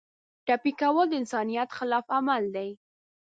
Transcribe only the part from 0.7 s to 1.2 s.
کول د